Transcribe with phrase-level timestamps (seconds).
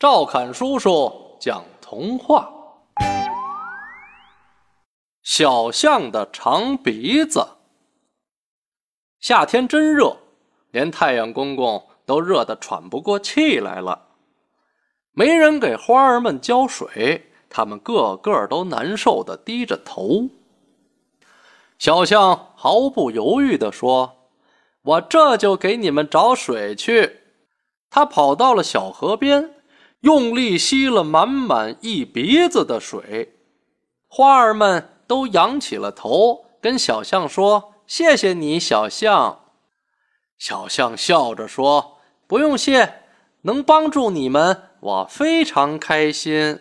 [0.00, 2.50] 赵侃叔叔讲童话：
[5.22, 7.46] 小象的长鼻子。
[9.18, 10.16] 夏天真热，
[10.70, 14.06] 连太阳公公都热得喘不过气来了。
[15.12, 20.30] 没人给花儿们浇水，他们个个都难受的低着头。
[21.78, 24.30] 小象毫不犹豫地说
[24.80, 27.20] ：“我这就给你们找水去。”
[27.90, 29.56] 他跑到了小河边。
[30.00, 33.34] 用力吸了满满一鼻子的水，
[34.08, 39.40] 花儿们都仰起了头，跟小象说：“谢谢你，小象。”
[40.38, 43.02] 小象笑着说：“不用谢，
[43.42, 46.60] 能帮助你们，我非常开心。”